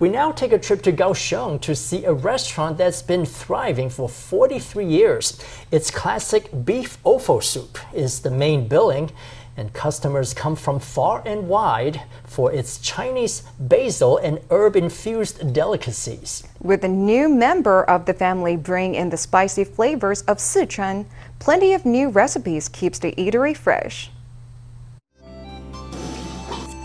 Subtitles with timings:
[0.00, 4.08] We now take a trip to Kaohsiung to see a restaurant that's been thriving for
[4.08, 5.40] 43 years.
[5.70, 9.12] Its classic beef offal soup is the main billing,
[9.56, 16.42] and customers come from far and wide for its Chinese basil and herb infused delicacies.
[16.60, 21.06] With a new member of the family bring in the spicy flavors of Sichuan,
[21.38, 24.10] plenty of new recipes keeps the eatery fresh.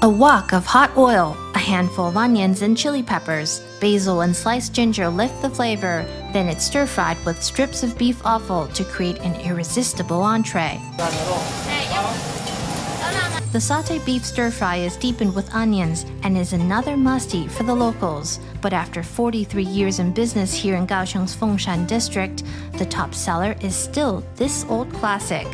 [0.01, 4.73] A wok of hot oil, a handful of onions and chili peppers, basil and sliced
[4.73, 9.19] ginger lift the flavor, then it's stir fried with strips of beef offal to create
[9.19, 10.81] an irresistible entree.
[13.51, 17.63] The sauté beef stir fry is deepened with onions and is another must eat for
[17.63, 18.39] the locals.
[18.61, 23.75] But after 43 years in business here in Kaohsiung's Fengshan district, the top seller is
[23.75, 25.47] still this old classic.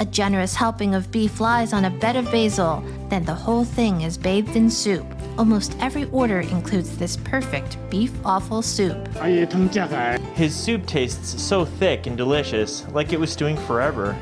[0.00, 4.02] A generous helping of beef lies on a bed of basil, then the whole thing
[4.02, 5.04] is bathed in soup.
[5.36, 9.08] Almost every order includes this perfect beef offal soup.
[10.36, 14.16] His soup tastes so thick and delicious, like it was stewing forever.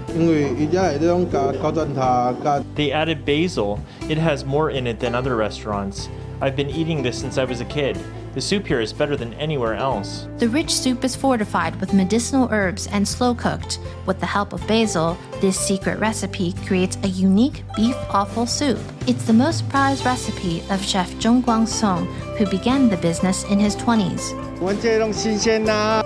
[2.75, 3.81] They added basil.
[4.09, 6.09] It has more in it than other restaurants.
[6.41, 7.99] I've been eating this since I was a kid.
[8.37, 10.29] The soup here is better than anywhere else.
[10.37, 13.79] The rich soup is fortified with medicinal herbs and slow cooked.
[14.05, 18.79] With the help of basil, this secret recipe creates a unique beef offal soup.
[19.07, 22.05] It's the most prized recipe of chef Zhong Guang Song,
[22.37, 24.35] who began the business in his 20s.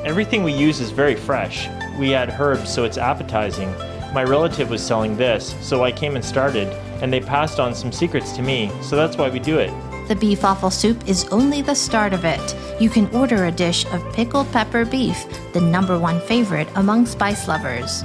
[0.06, 1.66] Everything we use is very fresh.
[1.98, 3.72] We add herbs so it's appetizing.
[4.14, 6.68] My relative was selling this, so I came and started,
[7.02, 9.72] and they passed on some secrets to me, so that's why we do it.
[10.10, 12.56] The beef offal soup is only the start of it.
[12.80, 17.46] You can order a dish of pickled pepper beef, the number one favorite among spice
[17.46, 18.02] lovers.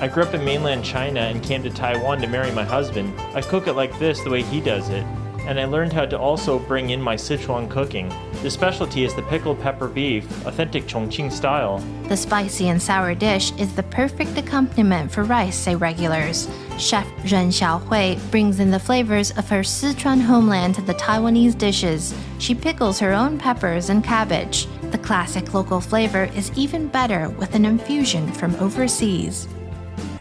[0.00, 3.12] I grew up in mainland China and came to Taiwan to marry my husband.
[3.34, 5.04] I cook it like this the way he does it
[5.46, 8.12] and I learned how to also bring in my Sichuan cooking.
[8.42, 11.78] The specialty is the pickled pepper beef, authentic Chongqing style.
[12.08, 16.48] The spicy and sour dish is the perfect accompaniment for rice, say regulars.
[16.78, 22.14] Chef Ren Xiaohui brings in the flavors of her Sichuan homeland to the Taiwanese dishes.
[22.38, 24.66] She pickles her own peppers and cabbage.
[24.90, 29.48] The classic local flavor is even better with an infusion from overseas.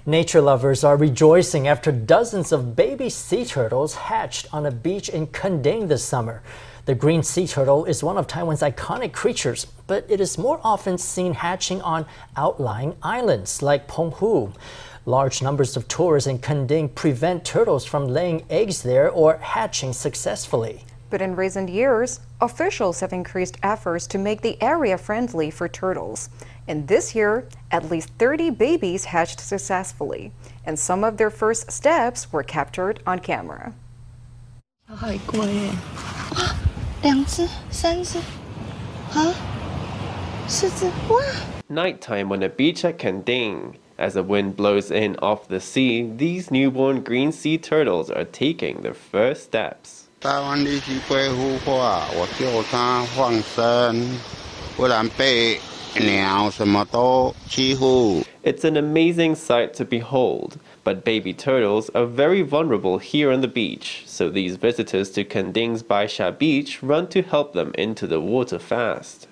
[0.07, 5.27] Nature lovers are rejoicing after dozens of baby sea turtles hatched on a beach in
[5.27, 6.41] Kending this summer.
[6.85, 10.97] The green sea turtle is one of Taiwan's iconic creatures, but it is more often
[10.97, 14.51] seen hatching on outlying islands like Penghu.
[15.05, 20.83] Large numbers of tourists in Kending prevent turtles from laying eggs there or hatching successfully.
[21.11, 26.29] But in recent years, officials have increased efforts to make the area friendly for turtles.
[26.71, 30.31] And this year, at least 30 babies hatched successfully,
[30.65, 33.73] and some of their first steps were captured on camera.
[41.67, 43.77] Nighttime on a beach at Kending.
[43.97, 48.81] As the wind blows in off the sea, these newborn green sea turtles are taking
[48.81, 50.07] their first steps.
[58.43, 63.49] It's an amazing sight to behold, but baby turtles are very vulnerable here on the
[63.49, 68.57] beach, so these visitors to Kending's Baisha Beach run to help them into the water
[68.57, 69.27] fast.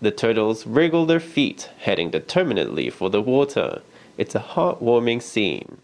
[0.00, 3.82] The turtles wriggle their feet, heading determinedly for the water.
[4.16, 5.76] It's a heartwarming scene.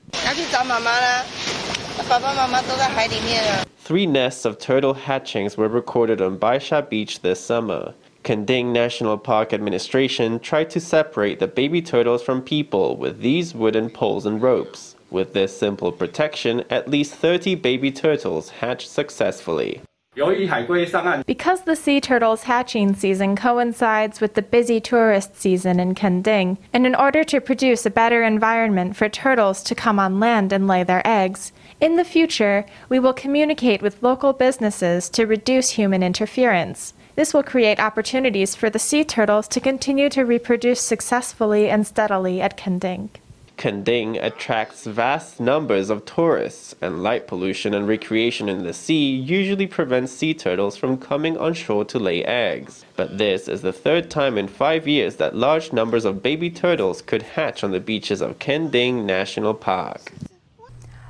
[3.79, 7.93] Three nests of turtle hatchings were recorded on Baisha Beach this summer.
[8.23, 13.89] Kending National Park Administration tried to separate the baby turtles from people with these wooden
[13.89, 14.97] poles and ropes.
[15.11, 19.81] With this simple protection, at least 30 baby turtles hatched successfully.
[20.15, 26.85] Because the sea turtle's hatching season coincides with the busy tourist season in Kending, and
[26.85, 30.83] in order to produce a better environment for turtles to come on land and lay
[30.83, 36.93] their eggs, in the future we will communicate with local businesses to reduce human interference.
[37.21, 42.41] This will create opportunities for the sea turtles to continue to reproduce successfully and steadily
[42.41, 43.11] at Kending.
[43.59, 49.67] Kending attracts vast numbers of tourists, and light pollution and recreation in the sea usually
[49.67, 52.87] prevents sea turtles from coming on shore to lay eggs.
[52.97, 57.03] But this is the third time in five years that large numbers of baby turtles
[57.03, 60.11] could hatch on the beaches of Kending National Park.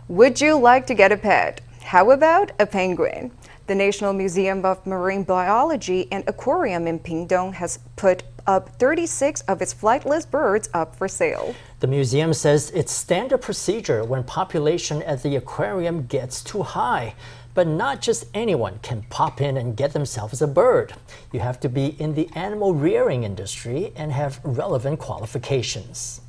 [0.08, 1.60] Would you like to get a pet?
[1.82, 3.30] How about a penguin?
[3.70, 9.62] The National Museum of Marine Biology and Aquarium in Pingdong has put up 36 of
[9.62, 11.55] its flightless birds up for sale.
[11.78, 17.14] The museum says it's standard procedure when population at the aquarium gets too high.
[17.55, 20.94] But not just anyone can pop in and get themselves a bird.
[21.31, 26.22] You have to be in the animal rearing industry and have relevant qualifications.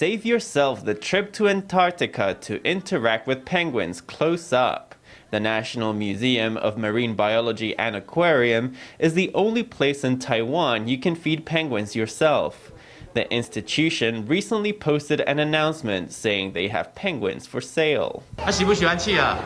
[0.00, 4.94] Save yourself the trip to Antarctica to interact with penguins close up.
[5.30, 10.98] The National Museum of Marine Biology and Aquarium is the only place in Taiwan you
[10.98, 12.72] can feed penguins yourself.
[13.14, 18.22] The institution recently posted an announcement saying they have penguins for sale.
[18.36, 19.36] 他喜不喜欢气啊？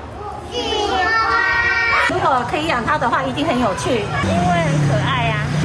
[2.08, 4.02] 如果可以养它的话，一定很有趣，因为
[4.67, 5.04] 很可爱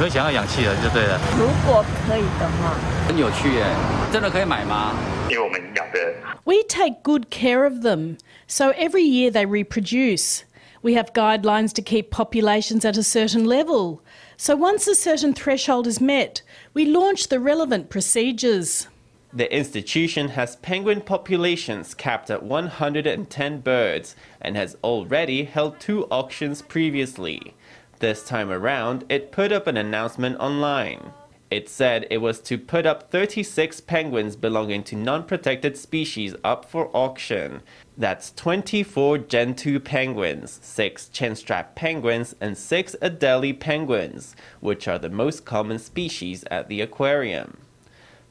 [0.00, 1.20] 所以想要养气了就对了。
[1.38, 2.74] 如果可以的话，
[3.06, 3.64] 很有趣耶，
[4.12, 4.94] 真的可以买吗？
[5.28, 10.42] 因为我们养的 We take good care of them, so every year they reproduce.
[10.82, 14.00] We have guidelines to keep populations at a certain level.
[14.36, 16.42] So once a certain threshold is met,
[16.74, 18.86] we launch the relevant procedures.
[19.32, 26.62] The institution has penguin populations capped at 110 birds and has already held two auctions
[26.62, 27.54] previously.
[28.01, 31.13] This time around, it put up an announcement online.
[31.51, 36.65] It said it was to put up 36 penguins belonging to non protected species up
[36.65, 37.61] for auction.
[37.95, 45.45] That's 24 Gentoo penguins, 6 chinstrap penguins, and 6 Adelie penguins, which are the most
[45.45, 47.59] common species at the aquarium.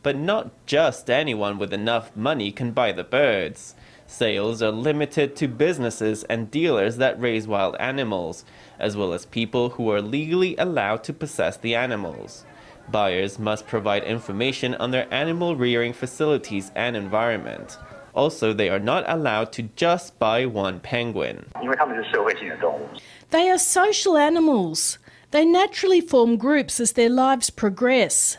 [0.03, 3.77] But not just anyone with enough money can buy the birds.
[4.11, 8.45] Sales are limited to businesses and dealers that raise wild animals,
[8.77, 12.45] as well as people who are legally allowed to possess the animals.
[12.91, 17.79] Buyers must provide information on their animal rearing facilities and environment.
[18.13, 21.47] Also, they are not allowed to just buy one penguin.
[23.31, 24.99] They are social animals.
[25.31, 28.39] They naturally form groups as their lives progress.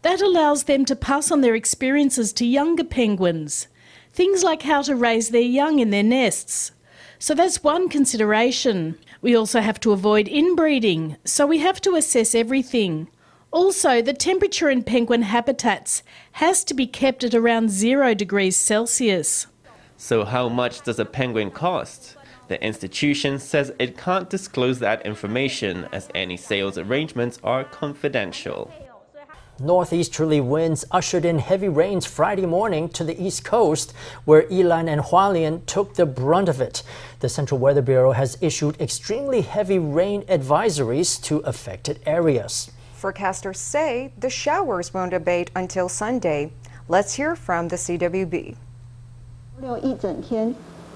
[0.00, 3.68] That allows them to pass on their experiences to younger penguins.
[4.12, 6.72] Things like how to raise their young in their nests.
[7.18, 8.98] So that's one consideration.
[9.22, 13.08] We also have to avoid inbreeding, so we have to assess everything.
[13.52, 16.02] Also, the temperature in penguin habitats
[16.32, 19.46] has to be kept at around zero degrees Celsius.
[19.96, 22.16] So, how much does a penguin cost?
[22.48, 28.72] The institution says it can't disclose that information as any sales arrangements are confidential.
[29.60, 33.92] Northeasterly winds ushered in heavy rains Friday morning to the east coast,
[34.24, 36.82] where Yilan and Hualien took the brunt of it.
[37.18, 42.70] The Central Weather Bureau has issued extremely heavy rain advisories to affected areas.
[42.98, 46.52] Forecasters say the showers won't abate until Sunday.
[46.88, 48.56] Let's hear from the CWB.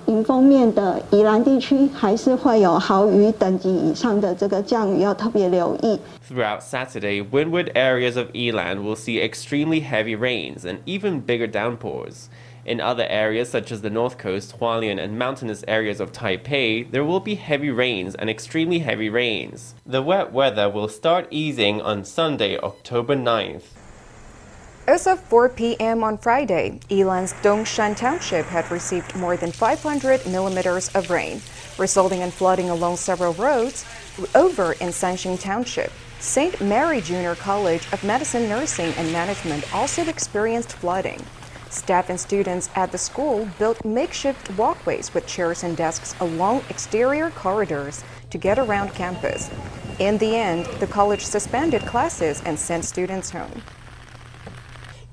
[0.06, 5.98] 迎风面的宜兰地区还是会有豪雨等级以上的这个降雨，要特别留意。
[6.28, 12.28] Throughout Saturday, windward areas of Yilan will see extremely heavy rains and even bigger downpours.
[12.66, 17.04] In other areas such as the north coast, Hualien, and mountainous areas of Taipei, there
[17.04, 19.74] will be heavy rains and extremely heavy rains.
[19.86, 23.83] The wet weather will start easing on Sunday, October 9th.
[24.86, 26.04] As of 4 p.m.
[26.04, 31.40] on Friday, Yilan's Dongshan Township had received more than 500 millimeters of rain,
[31.78, 33.86] resulting in flooding along several roads
[34.34, 35.90] over in Sanxing Township.
[36.20, 36.60] St.
[36.60, 41.24] Mary Junior College of Medicine, Nursing, and Management also experienced flooding.
[41.70, 47.30] Staff and students at the school built makeshift walkways with chairs and desks along exterior
[47.30, 49.50] corridors to get around campus.
[49.98, 53.62] In the end, the college suspended classes and sent students home.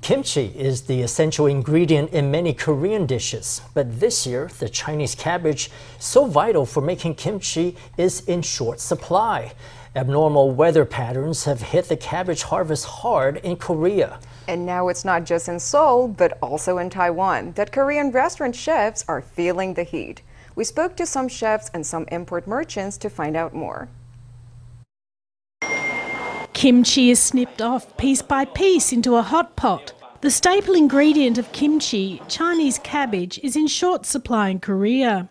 [0.02, 5.70] Kimchi is the essential ingredient in many Korean dishes, but this year the Chinese cabbage,
[6.00, 9.54] so vital for making kimchi, is in short supply.
[9.96, 14.20] Abnormal weather patterns have hit the cabbage harvest hard in Korea.
[14.48, 19.06] And now it's not just in Seoul, but also in Taiwan that Korean restaurant chefs
[19.08, 20.24] are feeling the heat.
[20.56, 23.88] We spoke to some chefs and some import merchants to find out more.
[26.62, 29.94] Kimchi is snipped off piece by piece into a hot pot.
[30.22, 35.28] The staple ingredient of kimchi, Chinese cabbage, is in short supply in Korea.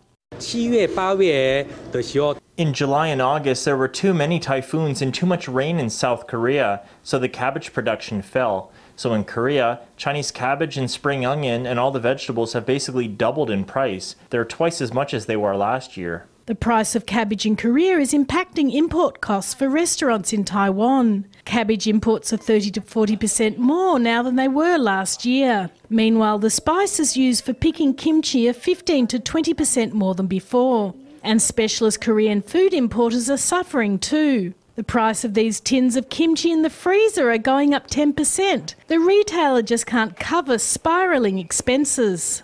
[2.57, 6.27] In July and August, there were too many typhoons and too much rain in South
[6.27, 8.73] Korea, so the cabbage production fell.
[8.97, 13.51] So in Korea, Chinese cabbage and spring onion and all the vegetables have basically doubled
[13.51, 14.17] in price.
[14.31, 16.27] They're twice as much as they were last year.
[16.51, 21.27] The price of cabbage in Korea is impacting import costs for restaurants in Taiwan.
[21.45, 25.71] Cabbage imports are 30 to 40% more now than they were last year.
[25.89, 30.93] Meanwhile, the spices used for picking kimchi are 15 to 20% more than before.
[31.23, 34.53] And specialist Korean food importers are suffering too.
[34.75, 38.75] The price of these tins of kimchi in the freezer are going up 10%.
[38.89, 42.43] The retailer just can't cover spiralling expenses.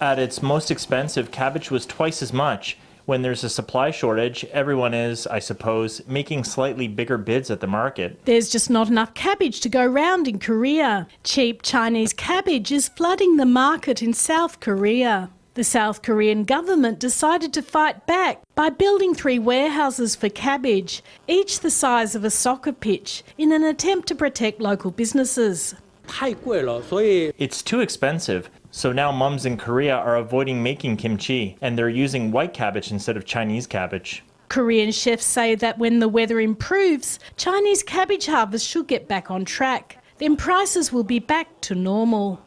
[0.00, 2.78] At its most expensive, cabbage was twice as much.
[3.04, 7.66] When there's a supply shortage, everyone is, I suppose, making slightly bigger bids at the
[7.66, 8.24] market.
[8.24, 11.08] There's just not enough cabbage to go round in Korea.
[11.24, 15.30] Cheap Chinese cabbage is flooding the market in South Korea.
[15.54, 21.60] The South Korean government decided to fight back by building three warehouses for cabbage, each
[21.60, 25.74] the size of a soccer pitch, in an attempt to protect local businesses.
[27.38, 28.50] It's too expensive.
[28.70, 33.16] So now mums in Korea are avoiding making kimchi and they're using white cabbage instead
[33.16, 34.22] of Chinese cabbage.
[34.48, 39.46] Korean chefs say that when the weather improves, Chinese cabbage harvest should get back on
[39.46, 40.04] track.
[40.18, 42.40] Then prices will be back to normal.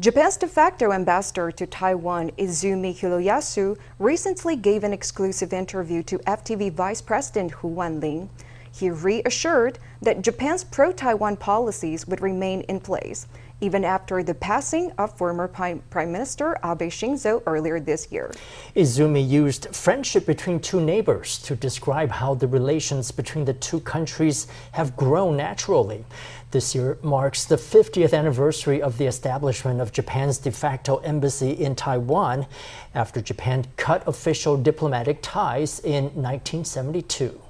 [0.00, 6.72] Japan's de facto ambassador to Taiwan, Izumi Hiroyasu, recently gave an exclusive interview to FTV
[6.72, 8.28] Vice President Hu Wanling.
[8.76, 13.28] He reassured that Japan's pro Taiwan policies would remain in place,
[13.60, 18.32] even after the passing of former Prime Minister Abe Shinzo earlier this year.
[18.74, 24.48] Izumi used friendship between two neighbors to describe how the relations between the two countries
[24.72, 26.04] have grown naturally.
[26.50, 31.76] This year marks the 50th anniversary of the establishment of Japan's de facto embassy in
[31.76, 32.46] Taiwan
[32.92, 37.40] after Japan cut official diplomatic ties in 1972.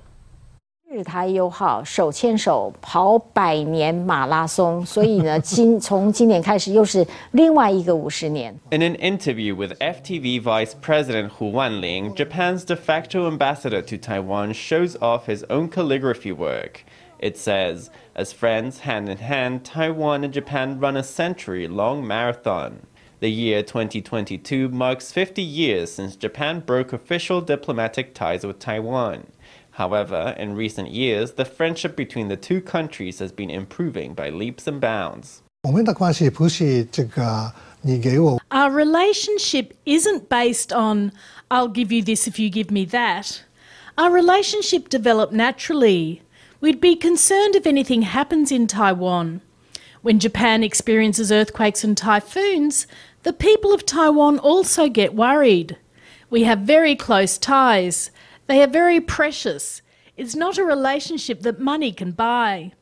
[0.94, 8.60] 日台友好，手牵手跑百年马拉松，所以呢，今从今年开始又是另外一个五十年。
[8.72, 14.98] In an interview with FTV Vice President Hu Wanling, Japan's de facto ambassador to Taiwan shows
[15.00, 16.84] off his own calligraphy work.
[17.20, 22.88] It says, as friends hand in hand, Taiwan and Japan run a century long marathon.
[23.20, 29.28] The year 2022 marks 50 years since Japan broke official diplomatic ties with Taiwan.
[29.75, 34.69] However, in recent years, the friendship between the two countries has been improving by leaps
[34.69, 35.43] and bounds.
[38.53, 41.11] Our relationship isn't based on,
[41.51, 43.43] I'll give you this if you give me that.
[43.99, 46.23] Our relationship developed naturally.
[46.61, 49.41] We'd be concerned if anything happens in Taiwan.
[50.03, 52.87] When Japan experiences earthquakes and typhoons,
[53.25, 55.79] the people of Taiwan also get worried.
[56.31, 58.13] We have very close ties.
[58.47, 59.81] They are very precious.
[60.17, 62.73] It's not a relationship that money can buy.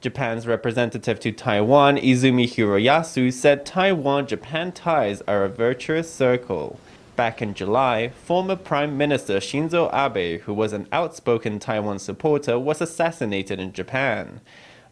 [0.00, 6.78] Japan's representative to Taiwan, Izumi Hiroyasu, said Taiwan Japan ties are a virtuous circle.
[7.14, 12.80] Back in July, former Prime Minister Shinzo Abe, who was an outspoken Taiwan supporter, was
[12.80, 14.40] assassinated in Japan.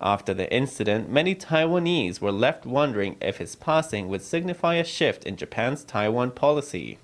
[0.01, 5.25] After the incident, many Taiwanese were left wondering if his passing would signify a shift
[5.25, 6.99] in Japan's Taiwan policy.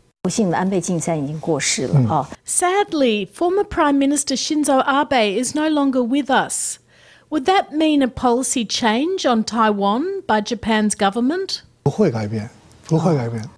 [2.45, 6.78] Sadly, former Prime Minister Shinzo Abe is no longer with us.
[7.28, 11.62] Would that mean a policy change on Taiwan by Japan's government?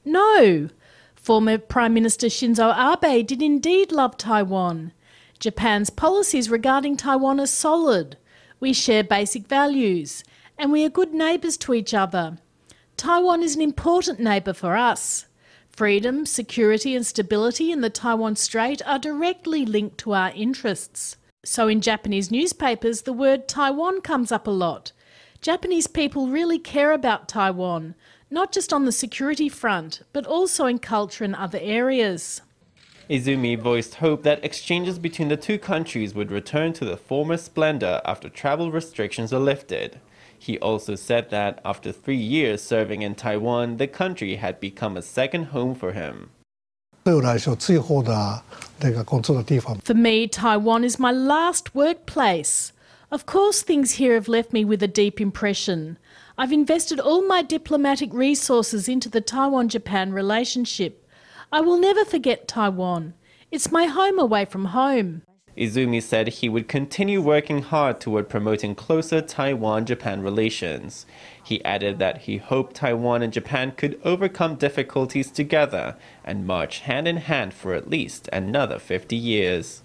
[0.05, 0.69] No.
[1.15, 4.93] Former Prime Minister Shinzo Abe did indeed love Taiwan.
[5.39, 8.17] Japan's policies regarding Taiwan are solid.
[8.59, 10.25] We share basic values,
[10.57, 12.39] and we are good neighbours to each other.
[12.97, 15.27] Taiwan is an important neighbour for us.
[15.79, 21.17] Freedom, security, and stability in the Taiwan Strait are directly linked to our interests.
[21.45, 24.91] So, in Japanese newspapers, the word Taiwan comes up a lot.
[25.41, 27.95] Japanese people really care about Taiwan,
[28.29, 32.41] not just on the security front, but also in culture and other areas.
[33.09, 38.01] Izumi voiced hope that exchanges between the two countries would return to the former splendor
[38.05, 40.01] after travel restrictions are lifted.
[40.39, 45.03] He also said that after three years serving in Taiwan, the country had become a
[45.03, 46.31] second home for him.
[49.83, 52.73] For me, Taiwan is my last workplace.
[53.11, 55.99] Of course, things here have left me with a deep impression.
[56.37, 61.09] I've invested all my diplomatic resources into the Taiwan Japan relationship.
[61.51, 63.15] I will never forget Taiwan.
[63.51, 65.23] It's my home away from home.
[65.59, 71.05] Izumi said he would continue working hard toward promoting closer Taiwan Japan relations.
[71.43, 77.09] He added that he hoped Taiwan and Japan could overcome difficulties together and march hand
[77.09, 79.83] in hand for at least another 50 years.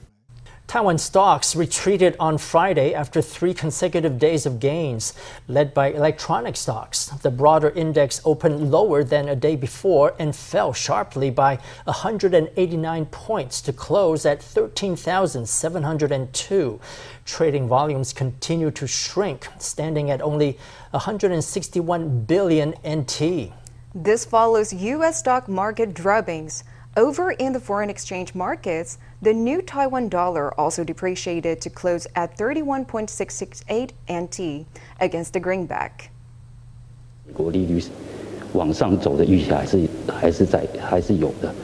[0.74, 5.14] Taiwan stocks retreated on Friday after three consecutive days of gains,
[5.48, 7.12] led by electronic stocks.
[7.22, 13.62] The broader index opened lower than a day before and fell sharply by 189 points
[13.62, 16.80] to close at 13,702.
[17.24, 20.58] Trading volumes continue to shrink, standing at only
[20.90, 23.52] 161 billion NT.
[23.94, 25.20] This follows U.S.
[25.20, 26.64] stock market drubbings.
[26.96, 32.37] Over in the foreign exchange markets, the new Taiwan dollar also depreciated to close at
[32.39, 34.67] 31.668 NT
[35.01, 36.11] against the greenback.
[37.35, 37.83] 国利率
[38.53, 41.55] 往上走的预期还是还是在还是有的，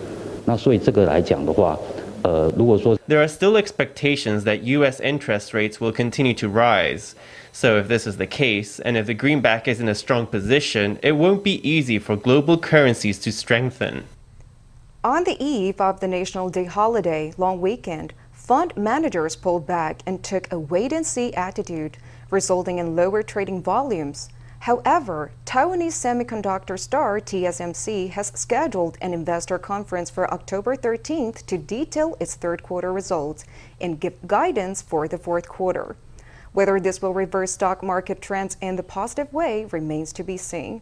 [0.45, 1.79] 那所以这个来讲的话，
[2.23, 5.01] 呃，如果说 There are still expectations that U.S.
[5.01, 7.15] interest rates will continue to rise.
[7.53, 10.99] So, if this is the case, and if the greenback is in a strong position,
[11.03, 14.05] it won't be easy for global currencies to strengthen.
[15.02, 20.22] On the eve of the National Day holiday long weekend, fund managers pulled back and
[20.22, 21.98] took a wait and see attitude,
[22.30, 24.28] resulting in lower trading volumes.
[24.60, 32.18] However, Taiwanese semiconductor star TSMC has scheduled an investor conference for October 13th to detail
[32.20, 33.46] its third quarter results
[33.80, 35.96] and give guidance for the fourth quarter.
[36.52, 40.82] Whether this will reverse stock market trends in the positive way remains to be seen.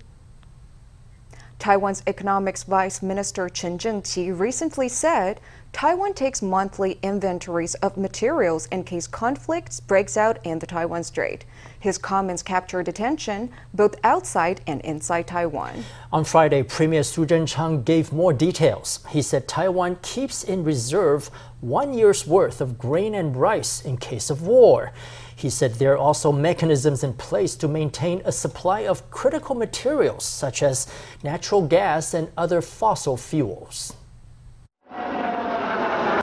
[1.60, 5.40] Taiwan's Economics Vice Minister Chen Zhengqi recently said
[5.74, 11.46] Taiwan takes monthly inventories of materials in case conflicts breaks out in the Taiwan Strait.
[11.80, 15.84] His comments captured attention both outside and inside Taiwan.
[16.12, 19.00] On Friday, Premier Su Tseng-chang gave more details.
[19.10, 21.30] He said Taiwan keeps in reserve
[21.62, 24.94] one year's worth of grain and rice in case of war.
[25.38, 30.26] He said there are also mechanisms in place to maintain a supply of critical materials
[30.26, 30.88] such as
[31.24, 33.94] natural gas and other fossil fuels.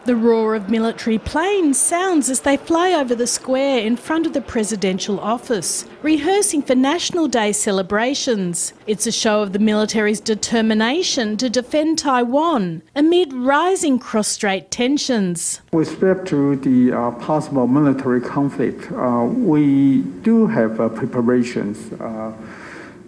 [0.04, 4.34] The roar of military planes sounds as they fly over the square in front of
[4.34, 8.74] the presidential office, rehearsing for National Day celebrations.
[8.86, 15.62] It's a show of the military's determination to defend Taiwan amid rising cross strait tensions.
[15.72, 21.90] With respect to the uh, possible military conflict, uh, we do have uh, preparations.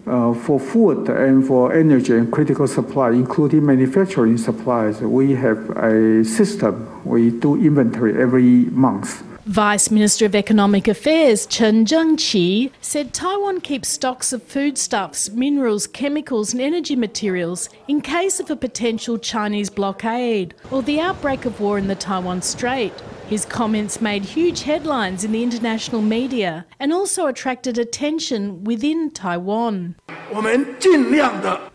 [0.07, 6.25] Uh, for food and for energy and critical supply, including manufacturing supplies, we have a
[6.25, 6.87] system.
[7.05, 9.25] We do inventory every month.
[9.47, 16.53] Vice Minister of Economic Affairs Chen Zhengqi said Taiwan keeps stocks of foodstuffs, minerals, chemicals,
[16.53, 21.79] and energy materials in case of a potential Chinese blockade or the outbreak of war
[21.79, 22.93] in the Taiwan Strait.
[23.29, 29.95] His comments made huge headlines in the international media and also attracted attention within Taiwan.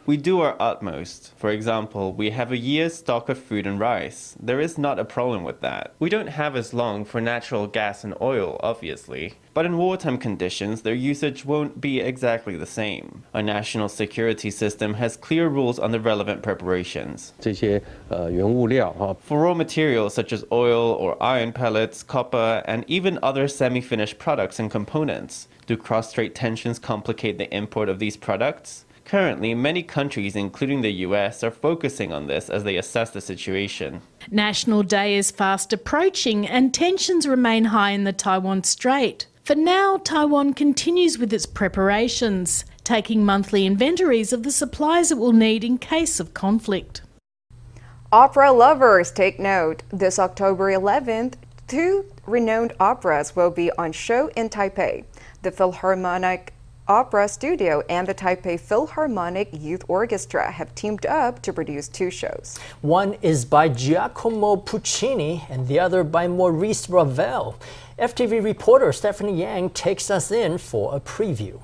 [0.07, 1.33] We do our utmost.
[1.37, 4.35] For example, we have a year's stock of food and rice.
[4.41, 5.93] There is not a problem with that.
[5.99, 9.35] We don't have as long for natural gas and oil, obviously.
[9.53, 13.25] But in wartime conditions, their usage won't be exactly the same.
[13.35, 17.33] Our national security system has clear rules on the relevant preparations.
[17.41, 23.81] 这些呃原物料哈， For raw materials such as oil or iron pellets, copper, and even other semi
[23.81, 28.84] finished products and components, do cross strait tensions complicate the import of these products?
[29.06, 34.02] Currently, many countries, including the US, are focusing on this as they assess the situation.
[34.30, 39.28] National Day is fast approaching and tensions remain high in the Taiwan Strait.
[39.46, 45.34] For now, Taiwan continues with its preparations, taking monthly inventories of the supplies it will
[45.34, 47.02] need in case of conflict.
[48.12, 49.84] Opera lovers, take note.
[49.90, 51.36] This October 11th,
[51.68, 55.06] two renowned operas will be on show in Taipei.
[55.44, 56.54] The Philharmonic
[56.88, 62.60] Opera Studio and the Taipei Philharmonic Youth Orchestra have teamed up to produce two shows.
[62.82, 67.56] One is by Giacomo Puccini and the other by Maurice Ravel.
[67.98, 71.60] FTV reporter Stephanie Yang takes us in for a preview.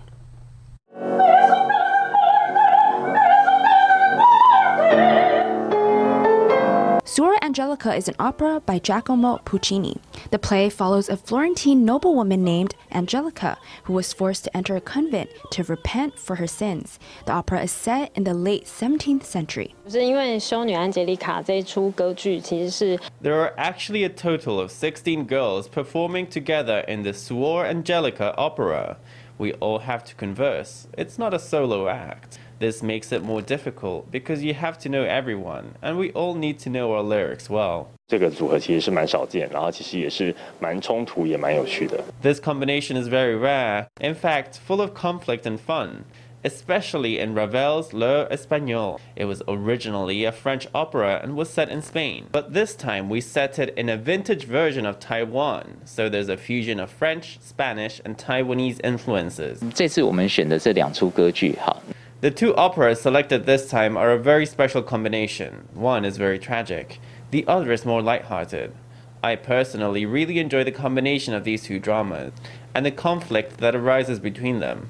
[7.06, 10.02] Suor Angelica is an opera by Giacomo Puccini.
[10.30, 15.30] The play follows a Florentine noblewoman named Angelica who was forced to enter a convent
[15.52, 17.00] to repent for her sins.
[17.26, 19.74] The opera is set in the late 17th century.
[23.22, 28.98] There are actually a total of 16 girls performing together in the Suor Angelica opera.
[29.38, 30.88] We all have to converse.
[30.98, 32.40] It's not a solo act.
[32.60, 36.58] This makes it more difficult because you have to know everyone, and we all need
[36.60, 37.90] to know our lyrics well.
[38.10, 38.30] This
[42.40, 46.06] combination is very rare, in fact, full of conflict and fun
[46.44, 49.00] especially in Ravel's L'Heure Espagnole.
[49.16, 53.20] It was originally a French opera and was set in Spain, but this time we
[53.22, 58.00] set it in a vintage version of Taiwan, so there's a fusion of French, Spanish,
[58.06, 59.60] and Taiwanese influences.
[59.74, 61.82] 这次我们选的这两出歌剧，好。
[62.20, 65.68] The two operas selected this time are a very special combination.
[65.76, 67.00] One is very tragic,
[67.30, 68.74] the other is more lighthearted.
[69.22, 72.34] I personally really enjoy the combination of these two dramas
[72.74, 74.90] and the conflict that arises between them.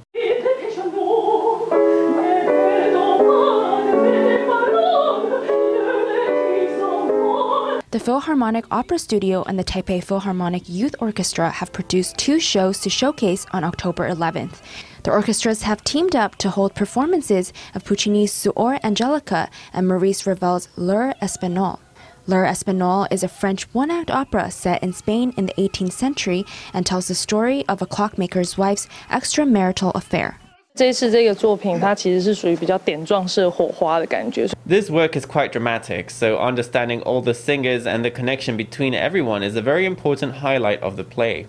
[7.97, 12.91] The Philharmonic Opera Studio and the Taipei Philharmonic Youth Orchestra have produced two shows to
[12.91, 14.62] showcase on October 11th.
[15.01, 20.69] The orchestras have teamed up to hold performances of Puccini's Suor Angelica and Maurice Ravel's
[20.77, 21.79] L'Heure Espagnole.
[22.27, 26.45] L'Heure Espagnole is a French one act opera set in Spain in the 18th century
[26.75, 30.39] and tells the story of a clockmaker's wife's extramarital affair.
[34.65, 39.41] This work is quite dramatic, so understanding all the singers and the connection between everyone
[39.41, 41.47] is a very important highlight of the play.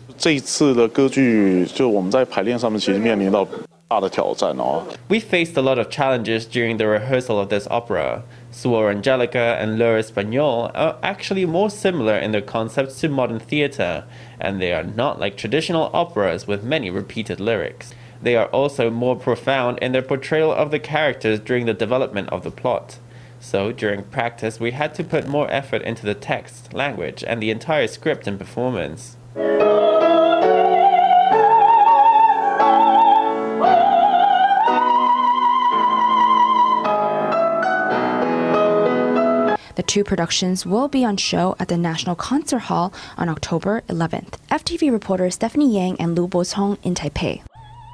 [5.10, 8.22] We faced a lot of challenges during the rehearsal of this opera.
[8.50, 14.04] Suor Angelica and L'Heure Espagnole are actually more similar in their concepts to modern theatre,
[14.40, 17.94] and they are not like traditional operas with many repeated lyrics.
[18.22, 22.42] They are also more profound in their portrayal of the characters during the development of
[22.42, 22.98] the plot.
[23.40, 27.50] So, during practice, we had to put more effort into the text, language, and the
[27.50, 29.16] entire script and performance.
[39.76, 44.34] The two productions will be on show at the National Concert Hall on October 11th.
[44.50, 46.40] FTV reporter Stephanie Yang and Lu Bo
[46.82, 47.47] in Taipei.